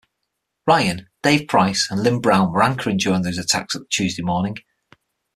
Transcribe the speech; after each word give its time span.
Ryan, 0.65 1.09
Dave 1.21 1.47
Price 1.47 1.87
and 1.91 2.01
Lyn 2.01 2.21
Brown 2.21 2.51
were 2.51 2.63
anchoring 2.63 2.97
during 2.97 3.21
the 3.21 3.39
attacks 3.39 3.75
that 3.75 3.87
Tuesday 3.91 4.23
morning. 4.23 4.55